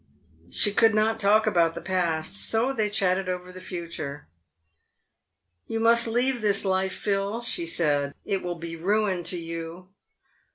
[0.49, 4.25] She could not talk about the past, so they chatted over the future."
[5.69, 9.89] Tou must leave this life, Phil," she said;" it will be ruin to you."